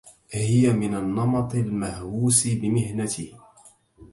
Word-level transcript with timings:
هي 0.31 0.73
من 0.73 0.95
النمط 0.95 1.55
المهووس 1.55 2.47
بمهنته. 2.47 3.33